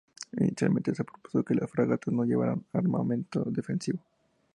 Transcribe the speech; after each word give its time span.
Inicialmente 0.39 0.95
se 0.95 1.03
propuso 1.03 1.45
que 1.45 1.53
las 1.53 1.69
fragatas 1.69 2.11
no 2.11 2.23
llevaran 2.25 2.65
armamento 2.73 3.43
defensivo. 3.45 3.99